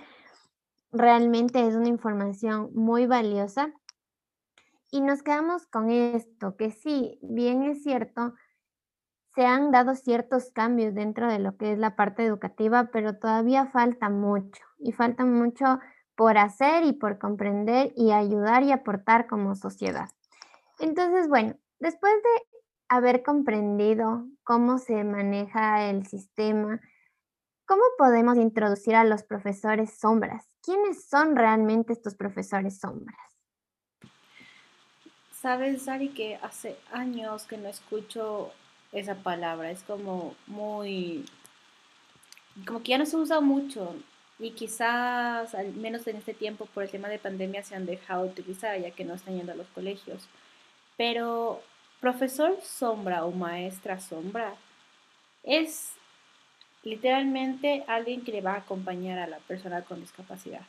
[0.98, 3.74] Realmente es una información muy valiosa.
[4.92, 8.34] Y nos quedamos con esto, que sí, bien es cierto,
[9.34, 13.66] se han dado ciertos cambios dentro de lo que es la parte educativa, pero todavía
[13.66, 15.80] falta mucho y falta mucho
[16.16, 20.08] por hacer y por comprender y ayudar y aportar como sociedad.
[20.80, 26.80] Entonces, bueno, después de haber comprendido cómo se maneja el sistema,
[27.66, 30.55] ¿cómo podemos introducir a los profesores sombras?
[30.66, 33.18] ¿Quiénes son realmente estos profesores sombras?
[35.32, 38.52] Sabes, Ari, que hace años que no escucho
[38.92, 39.70] esa palabra.
[39.70, 41.26] Es como muy...
[42.66, 43.96] como que ya no se usa mucho
[44.38, 48.26] y quizás, al menos en este tiempo, por el tema de pandemia, se han dejado
[48.26, 50.28] utilizar ya que no están yendo a los colegios.
[50.98, 51.62] Pero
[52.02, 54.56] profesor sombra o maestra sombra
[55.44, 55.95] es
[56.86, 60.62] literalmente alguien que le va a acompañar a la persona con discapacidad.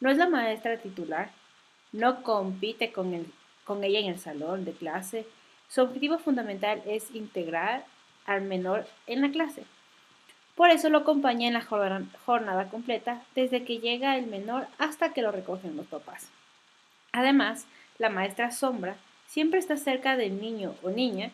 [0.00, 1.30] No es la maestra titular,
[1.90, 3.26] no compite con, el,
[3.64, 5.26] con ella en el salón de clase.
[5.68, 7.84] Su objetivo fundamental es integrar
[8.26, 9.64] al menor en la clase.
[10.54, 15.22] Por eso lo acompaña en la jornada completa, desde que llega el menor hasta que
[15.22, 16.28] lo recogen los papás.
[17.12, 17.66] Además,
[17.98, 21.30] la maestra sombra siempre está cerca del niño o niña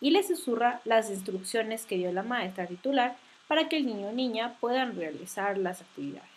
[0.00, 3.16] y le susurra las instrucciones que dio la maestra titular
[3.50, 6.30] para que el niño o niña puedan realizar las actividades.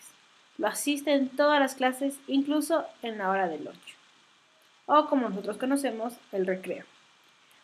[0.57, 3.95] Lo asiste en todas las clases, incluso en la hora del lunch,
[4.87, 6.85] o como nosotros conocemos, el recreo.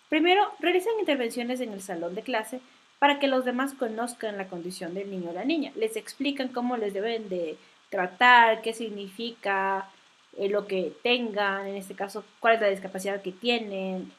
[0.08, 2.62] Primero, realizan intervenciones en el salón de clase
[3.00, 5.72] para que los demás conozcan la condición del niño o la niña.
[5.76, 7.58] Les explican cómo les deben de
[7.90, 9.90] tratar, qué significa
[10.38, 14.12] eh, lo que tengan, en este caso, cuál es la discapacidad que tienen,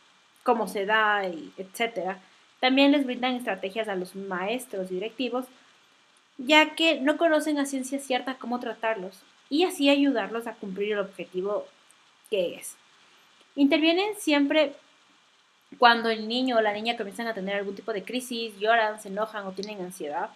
[0.42, 2.18] cómo se da, y etc.
[2.60, 5.46] También les brindan estrategias a los maestros directivos,
[6.38, 11.00] ya que no conocen a ciencia cierta cómo tratarlos y así ayudarlos a cumplir el
[11.00, 11.66] objetivo
[12.28, 12.76] que es.
[13.56, 14.74] Intervienen siempre
[15.78, 19.08] cuando el niño o la niña comienzan a tener algún tipo de crisis, lloran, se
[19.08, 20.30] enojan o tienen ansiedad,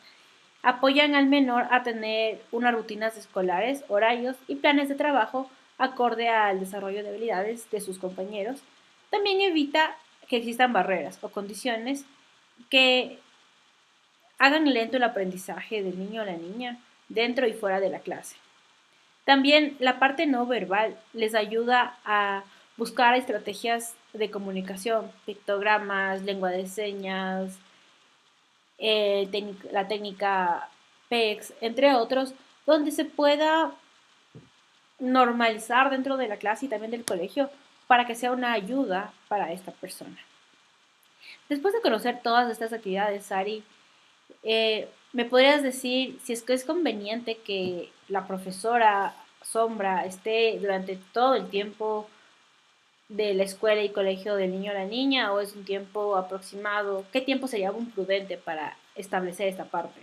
[0.63, 6.61] apoyan al menor a tener unas rutinas escolares, horarios y planes de trabajo acorde al
[6.61, 8.61] desarrollo de habilidades de sus compañeros.
[9.11, 9.97] También evita
[10.29, 12.05] que existan barreras o condiciones
[12.71, 13.19] que
[14.38, 18.37] hagan lento el aprendizaje del niño o la niña dentro y fuera de la clase.
[19.25, 22.45] También la parte no verbal les ayuda a
[22.77, 27.59] buscar estrategias de comunicación, pictogramas, lengua de señas,
[28.79, 29.29] eh,
[29.71, 30.69] la técnica
[31.09, 32.35] PEX, entre otros,
[32.67, 33.73] donde se pueda
[34.99, 37.51] normalizar dentro de la clase y también del colegio
[37.87, 40.17] para que sea una ayuda para esta persona.
[41.49, 43.63] Después de conocer todas estas actividades, Sari,
[44.43, 50.99] eh, ¿me podrías decir si es que es conveniente que la profesora Sombra esté durante
[51.13, 52.09] todo el tiempo
[53.09, 57.05] de la escuela y colegio del niño o la niña o es un tiempo aproximado?
[57.13, 60.01] ¿Qué tiempo sería un prudente para establecer esta parte?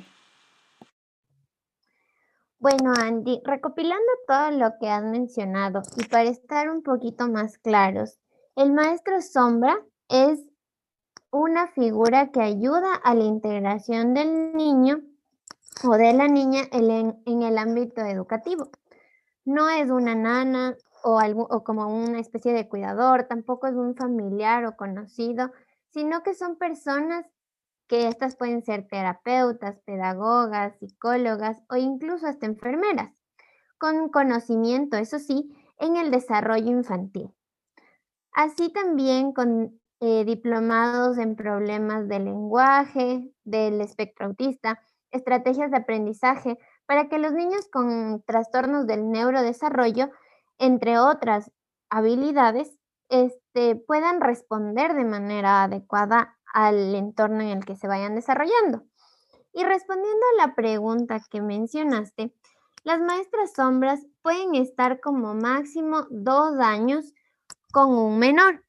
[2.59, 8.19] Bueno, Andy, recopilando todo lo que has mencionado y para estar un poquito más claros,
[8.55, 9.79] el maestro sombra
[10.09, 10.39] es
[11.31, 15.01] una figura que ayuda a la integración del niño
[15.83, 18.69] o de la niña en, el ámbito educativo.
[19.45, 23.95] No es una nana, o, algo, o como una especie de cuidador, tampoco es un
[23.95, 25.51] familiar o conocido,
[25.89, 27.25] sino que son personas
[27.87, 33.11] que estas pueden ser terapeutas, pedagogas, psicólogas o incluso hasta enfermeras,
[33.77, 37.33] con conocimiento, eso sí, en el desarrollo infantil.
[38.31, 44.79] Así también con eh, diplomados en problemas del lenguaje, del espectro autista,
[45.11, 50.09] estrategias de aprendizaje, para que los niños con trastornos del neurodesarrollo
[50.57, 51.51] entre otras
[51.89, 52.77] habilidades,
[53.09, 58.83] este, puedan responder de manera adecuada al entorno en el que se vayan desarrollando.
[59.53, 62.33] Y respondiendo a la pregunta que mencionaste,
[62.83, 67.13] Las maestras sombras pueden estar como máximo dos años
[67.71, 68.63] con un menor,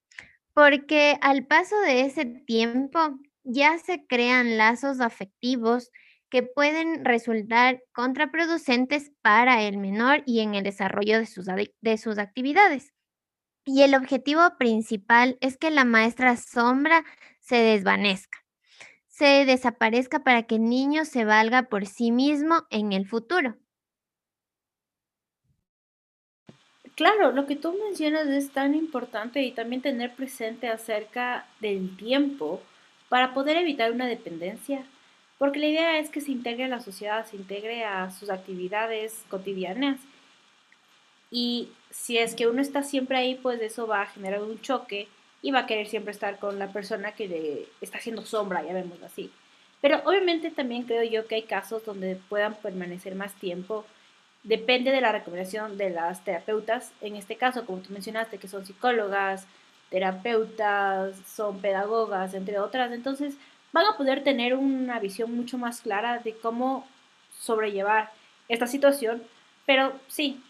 [0.55, 5.91] porque al paso de ese tiempo ya se crean lazos afectivos
[6.31, 11.47] que pueden resultar contraproducentes para el menor y en el desarrollo de sus,
[11.81, 12.93] de sus actividades.
[13.65, 17.05] Y el objetivo principal es que la maestra sombra
[17.41, 18.39] se desvanezca,
[19.09, 23.57] se desaparezca para que el niño se valga por sí mismo en el futuro.
[26.95, 32.61] Claro, lo que tú mencionas es tan importante y también tener presente acerca del tiempo
[33.09, 34.85] para poder evitar una dependencia,
[35.39, 39.25] porque la idea es que se integre a la sociedad, se integre a sus actividades
[39.29, 40.01] cotidianas.
[41.31, 45.09] Y si es que uno está siempre ahí, pues eso va a generar un choque
[45.41, 48.75] y va a querer siempre estar con la persona que le está haciendo sombra, ya
[48.75, 49.31] vemos así.
[49.81, 53.85] Pero obviamente también creo yo que hay casos donde puedan permanecer más tiempo
[54.43, 58.67] depende de la recomendación de las terapeutas, en este caso, como tú mencionaste, que son
[58.67, 59.47] psicólogas,
[59.91, 63.37] terapeutas, son pedagogas, entre otras, entonces
[63.73, 66.87] van a poder tener una visión mucho más clara de cómo
[67.39, 68.11] sobrellevar
[68.49, 69.23] esta situación,
[69.67, 70.43] pero sí,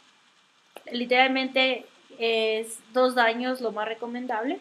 [0.91, 1.87] literalmente
[2.19, 4.61] es dos años lo más recomendable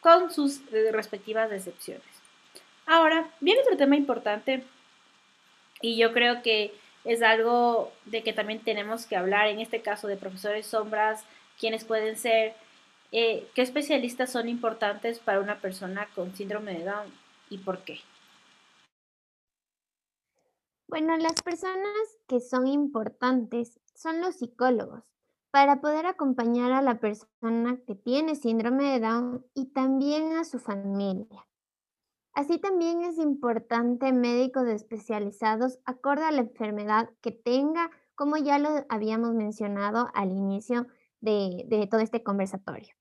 [0.00, 0.60] con sus
[0.92, 2.04] respectivas excepciones.
[2.86, 4.62] Ahora, viene otro tema importante
[5.80, 6.72] y yo creo que
[7.06, 11.24] es algo de que también tenemos que hablar, en este caso de profesores sombras,
[11.58, 12.54] quiénes pueden ser,
[13.12, 17.12] eh, qué especialistas son importantes para una persona con síndrome de Down
[17.48, 18.00] y por qué.
[20.88, 25.02] Bueno, las personas que son importantes son los psicólogos
[25.52, 30.58] para poder acompañar a la persona que tiene síndrome de Down y también a su
[30.58, 31.46] familia.
[32.36, 38.68] Así también es importante médicos especializados acorde a la enfermedad que tenga, como ya lo
[38.90, 40.86] habíamos mencionado al inicio
[41.22, 42.94] de, todo este conversatorio.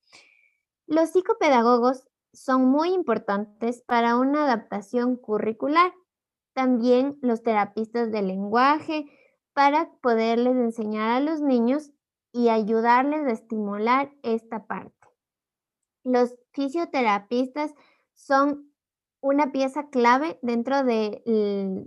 [0.88, 5.94] Los psicopedagogos son muy importantes para una adaptación curricular.
[6.54, 9.06] También los terapistas del lenguaje
[9.52, 11.92] para poderles enseñar a los niños
[12.32, 15.10] y ayudarles a estimular esta parte.
[16.06, 17.74] Los fisioterapistas
[18.14, 18.72] son
[19.26, 21.24] una pieza clave dentro, de,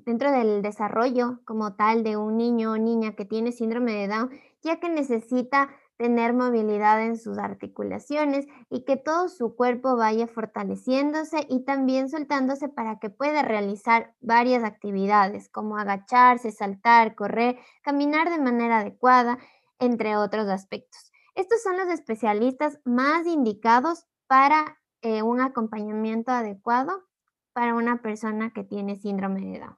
[0.04, 4.30] dentro del desarrollo como tal de un niño o niña que tiene síndrome de Down,
[4.60, 11.46] ya que necesita tener movilidad en sus articulaciones y que todo su cuerpo vaya fortaleciéndose
[11.48, 18.40] y también soltándose para que pueda realizar varias actividades como agacharse, saltar, correr, caminar de
[18.40, 19.38] manera adecuada,
[19.78, 21.12] entre otros aspectos.
[21.36, 27.07] Estos son los especialistas más indicados para eh, un acompañamiento adecuado
[27.52, 29.76] para una persona que tiene síndrome de Down.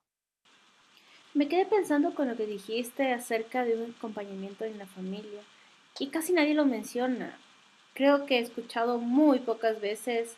[1.32, 5.40] Me quedé pensando con lo que dijiste acerca de un acompañamiento en la familia
[5.98, 7.38] y casi nadie lo menciona.
[7.94, 10.36] Creo que he escuchado muy pocas veces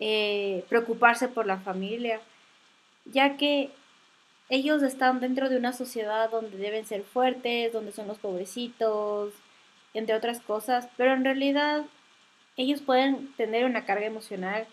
[0.00, 2.20] eh, preocuparse por la familia,
[3.04, 3.70] ya que
[4.48, 9.32] ellos están dentro de una sociedad donde deben ser fuertes, donde son los pobrecitos,
[9.94, 11.84] entre otras cosas, pero en realidad
[12.56, 14.66] ellos pueden tener una carga emocional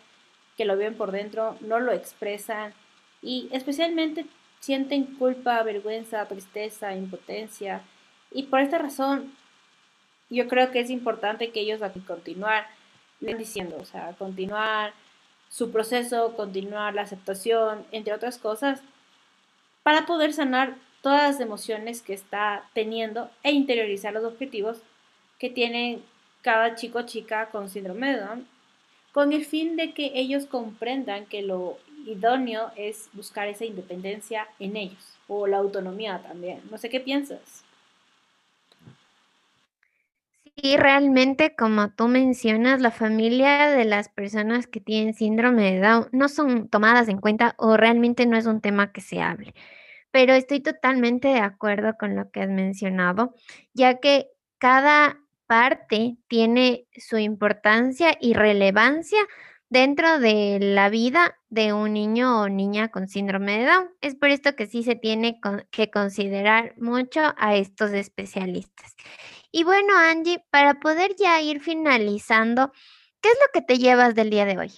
[0.58, 2.74] que lo ven por dentro, no lo expresan
[3.22, 4.26] y especialmente
[4.60, 7.82] sienten culpa, vergüenza, tristeza, impotencia.
[8.32, 9.34] Y por esta razón,
[10.30, 12.68] yo creo que es importante que ellos aquí continuar
[13.20, 14.94] diciendo, o sea, continuar
[15.50, 18.82] su proceso, continuar la aceptación, entre otras cosas,
[19.84, 24.80] para poder sanar todas las emociones que está teniendo e interiorizar los objetivos
[25.38, 26.00] que tiene
[26.42, 28.55] cada chico o chica con síndrome de Down
[29.16, 34.76] con el fin de que ellos comprendan que lo idóneo es buscar esa independencia en
[34.76, 36.60] ellos, o la autonomía también.
[36.70, 37.64] No sé qué piensas.
[40.58, 46.10] Sí, realmente, como tú mencionas, la familia de las personas que tienen síndrome de Down
[46.12, 49.54] no son tomadas en cuenta o realmente no es un tema que se hable.
[50.12, 53.34] Pero estoy totalmente de acuerdo con lo que has mencionado,
[53.74, 59.20] ya que cada parte tiene su importancia y relevancia
[59.70, 63.90] dentro de la vida de un niño o niña con síndrome de Down.
[64.02, 65.40] Es por esto que sí se tiene
[65.72, 68.96] que considerar mucho a estos especialistas.
[69.52, 72.72] Y bueno, Angie, para poder ya ir finalizando,
[73.22, 74.72] ¿qué es lo que te llevas del día de hoy?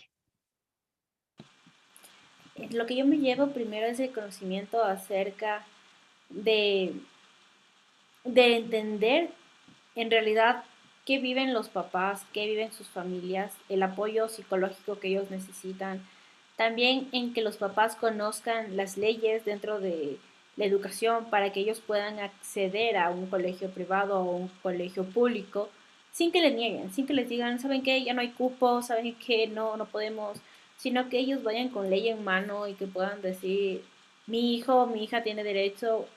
[2.72, 5.65] Lo que yo me llevo primero es el conocimiento acerca
[6.30, 6.93] de,
[8.24, 9.32] de entender
[9.98, 10.64] en realidad
[11.06, 16.06] qué viven los papás, qué viven sus familias, el apoyo psicológico que ellos necesitan.
[16.56, 20.18] También en que los papás conozcan las leyes dentro de
[20.56, 25.70] la educación para que ellos puedan acceder a un colegio privado o un colegio público
[26.12, 28.04] sin que les nieguen, sin que les digan, ¿saben qué?
[28.04, 29.48] Ya no hay cupo, ¿saben qué?
[29.48, 30.39] No, no podemos,
[30.76, 33.84] sino que ellos vayan con ley en mano y que puedan decir,
[34.26, 36.08] mi hijo, mi hija tiene derecho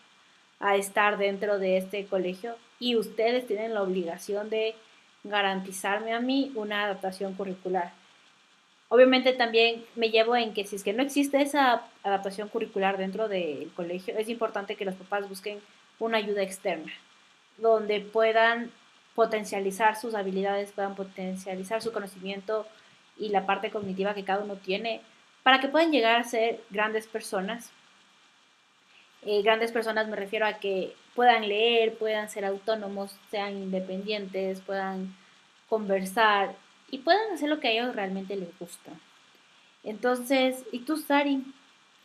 [0.60, 4.74] a estar dentro de este colegio y ustedes tienen la obligación de
[5.24, 7.92] garantizarme a mí una adaptación curricular.
[8.88, 13.28] Obviamente también me llevo en que si es que no existe esa adaptación curricular dentro
[13.28, 15.60] del colegio, es importante que los papás busquen
[15.98, 16.92] una ayuda externa,
[17.58, 18.70] donde puedan
[19.14, 22.66] potencializar sus habilidades, puedan potencializar su conocimiento
[23.16, 25.02] y la parte cognitiva que cada uno tiene,
[25.42, 27.70] para que puedan llegar a ser grandes personas.
[29.22, 35.14] Eh, grandes personas me refiero a que puedan leer, puedan ser autónomos, sean independientes, puedan
[35.68, 36.54] conversar
[36.90, 38.90] y puedan hacer lo que a ellos realmente les gusta.
[39.84, 41.44] Entonces, ¿y tú, Sari?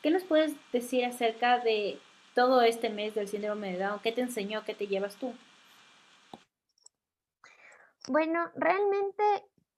[0.01, 1.99] ¿Qué nos puedes decir acerca de
[2.33, 3.99] todo este mes del síndrome de Down?
[4.01, 4.63] ¿Qué te enseñó?
[4.65, 5.33] ¿Qué te llevas tú?
[8.07, 9.23] Bueno, realmente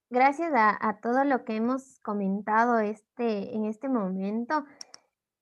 [0.09, 4.65] gracias a, todo lo que hemos comentado este, en este momento,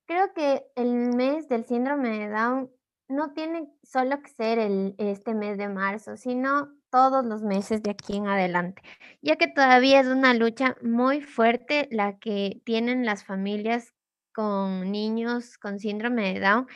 [0.06, 2.70] creo que el mes del síndrome de Down
[3.08, 4.58] no tiene solo que ser
[4.98, 8.82] este mes de marzo, sino todos los meses de aquí en adelante,
[9.20, 13.94] ya que todavía es una lucha muy fuerte la que tienen las familias
[14.32, 16.66] con niños con síndrome de Down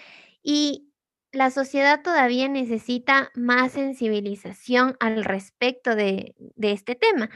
[0.43, 0.91] y
[1.33, 7.31] la sociedad todavía necesita más sensibilización al respecto de, este tema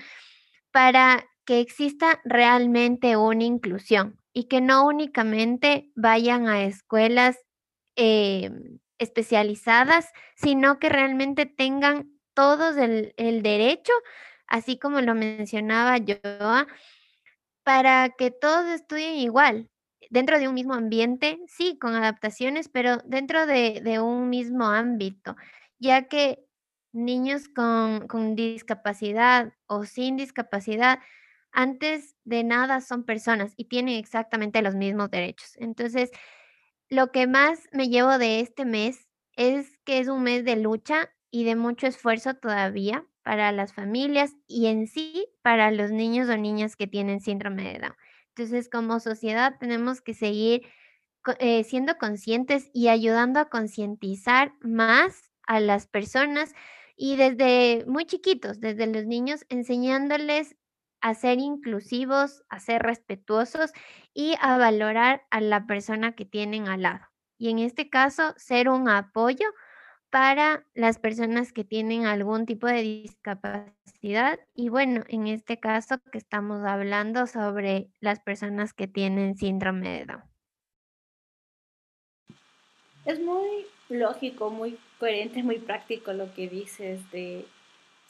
[0.73, 7.39] para que exista realmente una inclusión y que no únicamente vayan a escuelas
[7.97, 13.93] em, especializadas, sino que realmente tengan todos el, el derecho,
[14.47, 16.17] así como lo mencionaba yo,
[17.63, 19.71] para que todos estudien igual,
[20.11, 25.37] dentro de un mismo ambiente, sí, con adaptaciones, pero dentro de, un mismo ámbito,
[25.79, 26.45] ya que
[26.93, 31.01] niños con, con discapacidad o sin discapacidad,
[31.55, 35.53] antes de nada son personas y tienen exactamente los mismos derechos.
[35.57, 36.11] Entonces,
[36.91, 41.11] lo que más me llevo de este mes es que es un mes de lucha
[41.31, 46.37] y de mucho esfuerzo todavía para las familias y en sí para los niños o
[46.37, 47.97] niñas que tienen síndrome de Down.
[48.29, 50.63] Entonces, como sociedad tenemos que seguir
[51.39, 56.53] eh, siendo conscientes y ayudando a concientizar más a las personas
[56.97, 60.57] y desde muy chiquitos, desde los niños, enseñándoles
[61.05, 63.75] a ser inclusivos, a ser respetuosos
[64.15, 67.05] y a valorar a la persona que tienen al lado.
[67.37, 69.45] Y en este caso, ser un apoyo
[70.09, 76.17] para las personas que tienen algún tipo de discapacidad y bueno, en este caso que
[76.17, 80.23] estamos hablando sobre las personas que tienen síndrome de Down.
[83.05, 87.45] Es muy lógico, muy coherente, muy práctico lo que dices de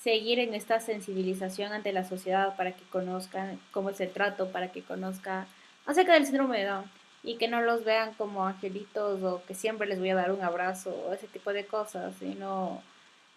[0.05, 4.71] seguir en esta sensibilización ante la sociedad para que conozcan cómo es el trato, para
[4.71, 5.47] que conozcan
[5.87, 6.85] acerca del síndrome de Down
[7.23, 10.43] y que no los vean como angelitos o que siempre les voy a dar un
[10.43, 12.83] abrazo o ese tipo de cosas, sino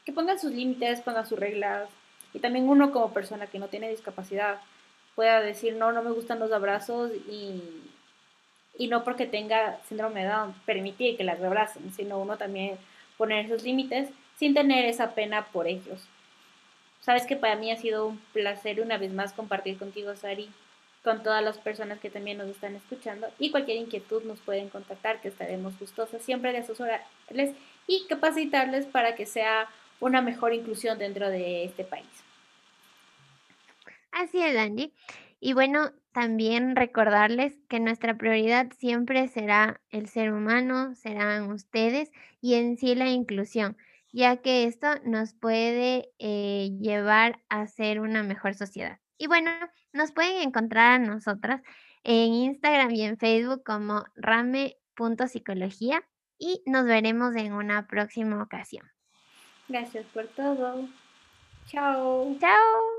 [0.05, 1.87] que pongan sus límites, pongan sus reglas
[2.33, 4.59] y también uno como persona que no tiene discapacidad
[5.15, 7.63] pueda decir no, no me gustan los abrazos y,
[8.77, 12.77] y no porque tenga síndrome de Down permitir que las abracen, sino uno también
[13.17, 16.05] poner esos límites sin tener esa pena por ellos.
[17.07, 20.49] Sabes que para mí ha sido un placer una vez más compartir contigo, Sari
[21.05, 25.21] con todas las personas que también nos están escuchando y cualquier inquietud nos pueden contactar
[25.21, 27.55] que estaremos gustosas siempre de asesorarles
[27.87, 29.69] y capacitarles para que sea
[30.01, 32.09] una mejor inclusión dentro de este país.
[34.11, 34.91] Así es, Angie.
[35.39, 42.55] Y bueno, también recordarles que nuestra prioridad siempre será el ser humano, serán ustedes y
[42.55, 43.77] en sí la inclusión,
[44.17, 48.97] ya que esto nos puede eh, llevar a ser una mejor sociedad.
[49.19, 49.51] Y bueno,
[49.93, 51.61] nos pueden encontrar a nosotras
[52.03, 56.03] en Instagram y en Facebook como rame.psicología
[56.39, 58.89] y nos veremos en una próxima ocasión.
[59.67, 60.89] Gracias por todo.
[61.67, 62.35] Chao.
[62.39, 62.96] Chao.